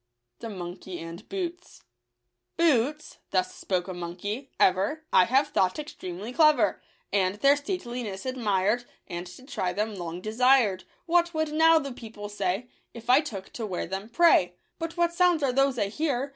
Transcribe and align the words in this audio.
~"inr 0.41 0.47
Digitized 0.47 0.49
by 0.49 1.37
Google" 1.37 1.69
Boots," 2.57 3.17
thus 3.29 3.53
spoke 3.53 3.87
a 3.87 3.93
monkey," 3.93 4.49
ever 4.59 5.03
I 5.13 5.25
have 5.25 5.49
thought 5.49 5.77
extremely 5.77 6.33
clever; 6.33 6.81
And 7.13 7.35
their 7.35 7.55
stateliness 7.55 8.25
admired, 8.25 8.85
And 9.07 9.27
to 9.27 9.45
try 9.45 9.73
them 9.73 9.93
long 9.93 10.19
desired. 10.19 10.85
What 11.05 11.35
would 11.35 11.53
now 11.53 11.77
the 11.77 11.93
people 11.93 12.29
say, 12.29 12.67
If 12.95 13.11
I 13.11 13.21
took 13.21 13.53
to 13.53 13.65
wear 13.67 13.85
them, 13.85 14.09
pray?— 14.09 14.55
But 14.79 14.97
what 14.97 15.13
sounds 15.13 15.43
are 15.43 15.53
those 15.53 15.77
I 15.77 15.89
hear 15.89 16.29